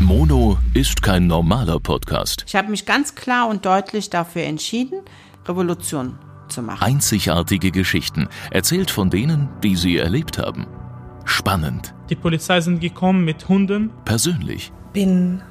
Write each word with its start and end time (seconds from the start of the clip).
Mono 0.00 0.58
ist 0.74 1.02
kein 1.02 1.26
normaler 1.26 1.80
Podcast. 1.80 2.44
Ich 2.46 2.54
habe 2.54 2.70
mich 2.70 2.86
ganz 2.86 3.14
klar 3.14 3.48
und 3.48 3.66
deutlich 3.66 4.10
dafür 4.10 4.42
entschieden, 4.42 5.00
Revolution 5.46 6.18
zu 6.48 6.62
machen. 6.62 6.82
Einzigartige 6.82 7.70
Geschichten, 7.70 8.28
erzählt 8.50 8.90
von 8.90 9.10
denen, 9.10 9.48
die 9.62 9.76
sie 9.76 9.96
erlebt 9.96 10.38
haben. 10.38 10.66
Spannend, 11.24 11.94
Die 12.08 12.14
Polizei 12.14 12.60
sind 12.60 12.80
gekommen 12.80 13.24
mit 13.24 13.48
Hunden. 13.48 13.90
persönlich, 14.04 14.72
bin 14.92 15.42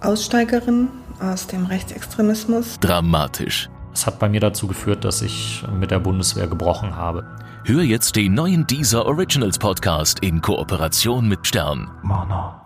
Aussteigerin 0.00 0.88
aus 1.20 1.46
dem 1.46 1.66
Rechtsextremismus. 1.66 2.80
dramatisch. 2.80 3.68
Es 3.92 4.06
hat 4.06 4.18
bei 4.18 4.28
mir 4.28 4.40
dazu 4.40 4.66
geführt, 4.66 5.04
dass 5.04 5.20
ich 5.20 5.62
mit 5.78 5.90
der 5.90 5.98
Bundeswehr 5.98 6.46
gebrochen 6.46 6.96
habe. 6.96 7.26
Hör 7.64 7.82
jetzt 7.82 8.16
den 8.16 8.32
neuen 8.34 8.66
Deezer 8.66 9.04
Originals 9.04 9.58
Podcast 9.58 10.20
in 10.20 10.40
Kooperation 10.40 11.28
mit 11.28 11.46
Stern. 11.46 11.90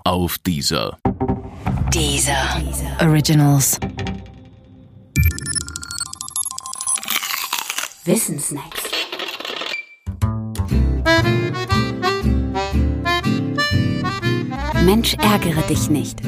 Auf 0.04 0.38
Deezer. 0.38 0.96
Dieser 1.92 2.62
Originals. 3.00 3.78
Wissensnacks. 8.04 8.82
Mensch, 14.84 15.14
ärgere 15.14 15.62
dich 15.68 15.88
nicht. 15.90 16.20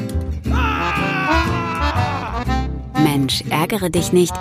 Mensch, 3.03 3.43
ärgere 3.49 3.89
dich 3.89 4.11
nicht 4.11 4.33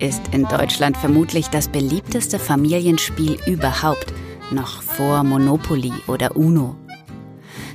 ist 0.00 0.22
in 0.32 0.44
Deutschland 0.44 0.96
vermutlich 0.96 1.48
das 1.48 1.68
beliebteste 1.68 2.38
Familienspiel 2.38 3.38
überhaupt, 3.46 4.12
noch 4.50 4.82
vor 4.82 5.22
Monopoly 5.22 5.92
oder 6.08 6.36
Uno. 6.36 6.74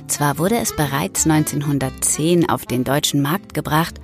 Zwar 0.08 0.38
wurde 0.38 0.56
es 0.58 0.74
bereits 0.74 1.26
1910 1.26 2.48
auf 2.48 2.64
den 2.64 2.84
deutschen 2.84 3.22
Markt 3.22 3.54
gebracht, 3.54 4.00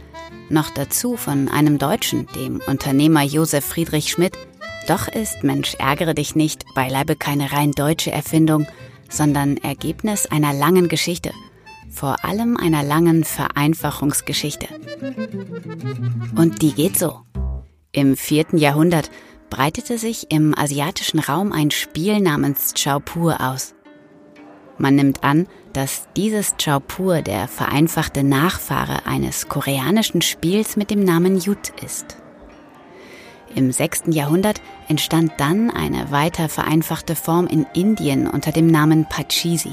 noch 0.48 0.70
dazu 0.70 1.16
von 1.16 1.48
einem 1.48 1.78
Deutschen, 1.78 2.26
dem 2.34 2.60
Unternehmer 2.66 3.22
Josef 3.22 3.64
Friedrich 3.64 4.10
Schmidt, 4.10 4.36
doch 4.88 5.06
ist 5.08 5.44
Mensch 5.44 5.74
ärgere 5.78 6.14
dich 6.14 6.34
nicht 6.34 6.64
beileibe 6.74 7.14
keine 7.16 7.52
rein 7.52 7.72
deutsche 7.72 8.10
Erfindung, 8.10 8.66
sondern 9.08 9.56
Ergebnis 9.58 10.26
einer 10.26 10.52
langen 10.52 10.88
Geschichte, 10.88 11.30
vor 11.90 12.24
allem 12.24 12.56
einer 12.56 12.82
langen 12.82 13.22
Vereinfachungsgeschichte. 13.24 14.66
Und 16.36 16.62
die 16.62 16.72
geht 16.72 16.98
so. 16.98 17.20
Im 17.92 18.16
vierten 18.16 18.58
Jahrhundert 18.58 19.10
breitete 19.50 19.98
sich 19.98 20.30
im 20.30 20.58
asiatischen 20.58 21.20
Raum 21.20 21.52
ein 21.52 21.70
Spiel 21.70 22.20
namens 22.20 22.74
Chaupur 22.74 23.40
aus. 23.40 23.74
Man 24.82 24.96
nimmt 24.96 25.22
an, 25.22 25.46
dass 25.72 26.08
dieses 26.16 26.56
Chaupur 26.60 27.22
der 27.22 27.46
vereinfachte 27.46 28.24
Nachfahre 28.24 29.06
eines 29.06 29.48
koreanischen 29.48 30.22
Spiels 30.22 30.76
mit 30.76 30.90
dem 30.90 31.04
Namen 31.04 31.38
Yut 31.38 31.68
ist. 31.84 32.16
Im 33.54 33.70
6. 33.70 34.06
Jahrhundert 34.08 34.60
entstand 34.88 35.34
dann 35.36 35.70
eine 35.70 36.10
weiter 36.10 36.48
vereinfachte 36.48 37.14
Form 37.14 37.46
in 37.46 37.64
Indien 37.74 38.26
unter 38.26 38.50
dem 38.50 38.66
Namen 38.66 39.06
Pachisi. 39.08 39.70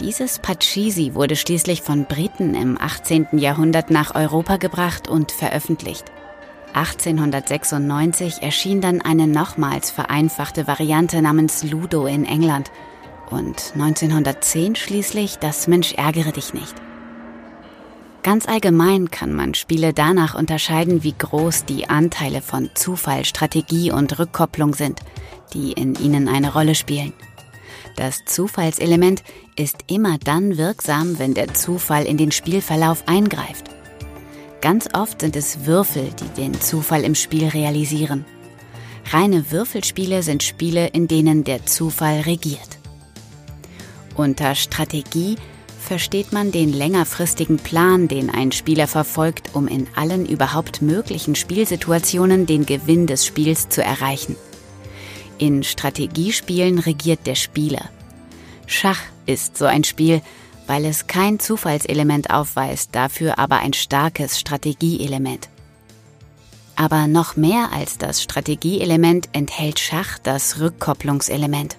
Dieses 0.00 0.38
Pachisi 0.38 1.14
wurde 1.14 1.36
schließlich 1.36 1.82
von 1.82 2.06
Briten 2.06 2.54
im 2.54 2.80
18. 2.80 3.26
Jahrhundert 3.32 3.90
nach 3.90 4.14
Europa 4.14 4.56
gebracht 4.56 5.08
und 5.08 5.30
veröffentlicht. 5.30 6.06
1896 6.72 8.40
erschien 8.40 8.80
dann 8.80 9.02
eine 9.02 9.26
nochmals 9.26 9.90
vereinfachte 9.90 10.66
Variante 10.66 11.20
namens 11.20 11.64
Ludo 11.64 12.06
in 12.06 12.24
England 12.24 12.70
und 13.30 13.72
1910 13.74 14.76
schließlich 14.76 15.38
das 15.38 15.66
Mensch 15.66 15.94
ärgere 15.94 16.32
dich 16.32 16.54
nicht. 16.54 16.74
Ganz 18.22 18.46
allgemein 18.46 19.10
kann 19.10 19.32
man 19.32 19.54
Spiele 19.54 19.94
danach 19.94 20.34
unterscheiden, 20.34 21.02
wie 21.02 21.14
groß 21.16 21.64
die 21.64 21.88
Anteile 21.88 22.42
von 22.42 22.68
Zufall, 22.74 23.24
Strategie 23.24 23.90
und 23.90 24.18
Rückkopplung 24.18 24.74
sind, 24.74 25.00
die 25.54 25.72
in 25.72 25.94
ihnen 25.94 26.28
eine 26.28 26.52
Rolle 26.52 26.74
spielen. 26.74 27.14
Das 27.96 28.24
Zufallselement 28.26 29.22
ist 29.56 29.78
immer 29.86 30.18
dann 30.18 30.58
wirksam, 30.58 31.18
wenn 31.18 31.34
der 31.34 31.54
Zufall 31.54 32.04
in 32.04 32.18
den 32.18 32.30
Spielverlauf 32.30 33.04
eingreift. 33.06 33.70
Ganz 34.60 34.88
oft 34.92 35.22
sind 35.22 35.36
es 35.36 35.64
Würfel, 35.64 36.10
die 36.20 36.40
den 36.40 36.60
Zufall 36.60 37.04
im 37.04 37.14
Spiel 37.14 37.48
realisieren. 37.48 38.26
Reine 39.10 39.50
Würfelspiele 39.50 40.22
sind 40.22 40.42
Spiele, 40.42 40.88
in 40.88 41.08
denen 41.08 41.44
der 41.44 41.64
Zufall 41.64 42.20
regiert. 42.20 42.79
Unter 44.14 44.54
Strategie 44.54 45.36
versteht 45.80 46.32
man 46.32 46.52
den 46.52 46.72
längerfristigen 46.72 47.56
Plan, 47.56 48.06
den 48.06 48.30
ein 48.30 48.52
Spieler 48.52 48.86
verfolgt, 48.86 49.54
um 49.54 49.66
in 49.66 49.88
allen 49.96 50.26
überhaupt 50.26 50.82
möglichen 50.82 51.34
Spielsituationen 51.34 52.46
den 52.46 52.66
Gewinn 52.66 53.06
des 53.06 53.26
Spiels 53.26 53.68
zu 53.68 53.82
erreichen. 53.82 54.36
In 55.38 55.62
Strategiespielen 55.62 56.78
regiert 56.78 57.26
der 57.26 57.34
Spieler. 57.34 57.88
Schach 58.66 59.00
ist 59.26 59.56
so 59.56 59.64
ein 59.64 59.84
Spiel, 59.84 60.20
weil 60.66 60.84
es 60.84 61.06
kein 61.06 61.40
Zufallselement 61.40 62.30
aufweist, 62.30 62.90
dafür 62.92 63.38
aber 63.38 63.58
ein 63.58 63.72
starkes 63.72 64.38
Strategieelement. 64.38 65.48
Aber 66.76 67.08
noch 67.08 67.36
mehr 67.36 67.70
als 67.72 67.98
das 67.98 68.22
Strategieelement 68.22 69.28
enthält 69.32 69.80
Schach 69.80 70.18
das 70.18 70.60
Rückkopplungselement. 70.60 71.76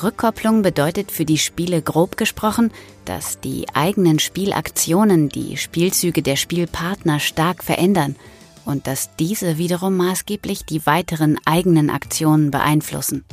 Rückkopplung 0.00 0.62
bedeutet 0.62 1.10
für 1.10 1.24
die 1.24 1.38
Spiele 1.38 1.82
grob 1.82 2.16
gesprochen, 2.16 2.70
dass 3.04 3.40
die 3.40 3.66
eigenen 3.74 4.18
Spielaktionen 4.18 5.28
die 5.28 5.56
Spielzüge 5.56 6.22
der 6.22 6.36
Spielpartner 6.36 7.20
stark 7.20 7.62
verändern 7.62 8.16
und 8.64 8.86
dass 8.86 9.14
diese 9.16 9.58
wiederum 9.58 9.96
maßgeblich 9.96 10.64
die 10.64 10.86
weiteren 10.86 11.38
eigenen 11.44 11.90
Aktionen 11.90 12.50
beeinflussen. 12.50 13.24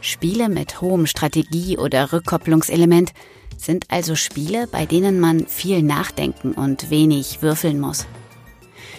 Spiele 0.00 0.48
mit 0.48 0.80
hohem 0.80 1.06
Strategie- 1.06 1.78
oder 1.78 2.12
Rückkopplungselement 2.12 3.12
sind 3.56 3.86
also 3.88 4.14
Spiele, 4.14 4.66
bei 4.66 4.86
denen 4.86 5.20
man 5.20 5.46
viel 5.46 5.82
nachdenken 5.82 6.52
und 6.52 6.90
wenig 6.90 7.42
würfeln 7.42 7.80
muss. 7.80 8.06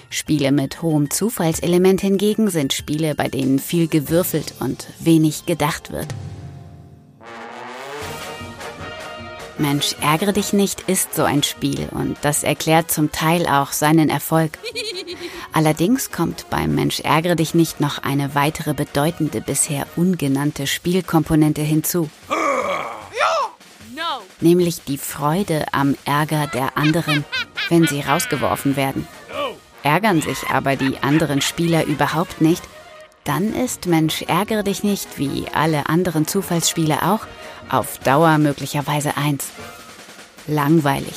Spiele 0.09 0.51
mit 0.51 0.81
hohem 0.81 1.11
Zufallselement 1.11 2.01
hingegen 2.01 2.49
sind 2.49 2.73
Spiele, 2.73 3.15
bei 3.15 3.27
denen 3.27 3.59
viel 3.59 3.87
gewürfelt 3.87 4.55
und 4.59 4.87
wenig 4.99 5.45
gedacht 5.45 5.91
wird. 5.91 6.07
Mensch, 9.59 9.95
ärgere 10.01 10.31
dich 10.31 10.53
nicht 10.53 10.81
ist 10.87 11.13
so 11.13 11.23
ein 11.23 11.43
Spiel 11.43 11.89
und 11.91 12.17
das 12.21 12.43
erklärt 12.43 12.91
zum 12.91 13.11
Teil 13.11 13.45
auch 13.45 13.73
seinen 13.73 14.09
Erfolg. 14.09 14.57
Allerdings 15.53 16.11
kommt 16.11 16.49
beim 16.49 16.73
Mensch 16.75 17.01
ärgere 17.01 17.35
dich 17.35 17.53
nicht 17.53 17.81
noch 17.81 18.01
eine 18.01 18.35
weitere 18.35 18.73
bedeutende 18.73 19.41
bisher 19.41 19.85
ungenannte 19.97 20.65
Spielkomponente 20.65 21.61
hinzu. 21.61 22.09
Nämlich 24.39 24.81
die 24.85 24.97
Freude 24.97 25.65
am 25.73 25.95
Ärger 26.05 26.47
der 26.47 26.77
anderen, 26.77 27.25
wenn 27.67 27.85
sie 27.85 27.99
rausgeworfen 27.99 28.77
werden. 28.77 29.05
Ärgern 29.83 30.21
sich 30.21 30.49
aber 30.49 30.75
die 30.75 30.97
anderen 31.01 31.41
Spieler 31.41 31.85
überhaupt 31.85 32.41
nicht, 32.41 32.63
dann 33.23 33.53
ist 33.53 33.85
Mensch 33.85 34.23
ärgere 34.23 34.63
dich 34.63 34.83
nicht, 34.83 35.17
wie 35.17 35.45
alle 35.53 35.87
anderen 35.87 36.27
Zufallsspiele 36.27 37.03
auch, 37.03 37.27
auf 37.69 37.99
Dauer 37.99 38.37
möglicherweise 38.37 39.17
eins. 39.17 39.49
Langweilig. 40.47 41.15